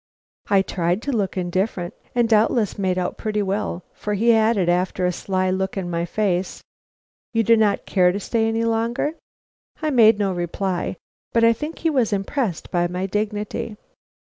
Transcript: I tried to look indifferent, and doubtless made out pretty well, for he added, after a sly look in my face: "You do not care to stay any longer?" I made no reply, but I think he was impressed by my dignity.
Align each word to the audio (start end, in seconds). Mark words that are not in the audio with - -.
I 0.49 0.63
tried 0.63 1.03
to 1.03 1.11
look 1.11 1.37
indifferent, 1.37 1.93
and 2.15 2.27
doubtless 2.27 2.79
made 2.79 2.97
out 2.97 3.17
pretty 3.19 3.43
well, 3.43 3.83
for 3.93 4.15
he 4.15 4.33
added, 4.33 4.67
after 4.67 5.05
a 5.05 5.11
sly 5.11 5.51
look 5.51 5.77
in 5.77 5.91
my 5.91 6.05
face: 6.05 6.63
"You 7.33 7.43
do 7.43 7.55
not 7.55 7.85
care 7.85 8.11
to 8.11 8.19
stay 8.19 8.47
any 8.47 8.65
longer?" 8.65 9.13
I 9.79 9.91
made 9.91 10.17
no 10.17 10.33
reply, 10.33 10.95
but 11.33 11.43
I 11.43 11.53
think 11.53 11.77
he 11.77 11.91
was 11.91 12.11
impressed 12.13 12.71
by 12.71 12.87
my 12.87 13.05
dignity. 13.05 13.77